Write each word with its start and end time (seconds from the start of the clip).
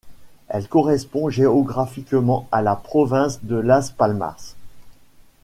Elle 0.47 0.67
correspond 0.67 1.29
géographiquement 1.29 2.47
à 2.51 2.63
la 2.63 2.75
province 2.75 3.43
de 3.43 3.55
Las 3.55 3.91
Palmas. 3.91 4.55